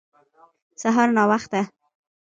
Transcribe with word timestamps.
سهار 0.81 1.09
ناوخته 1.17 1.61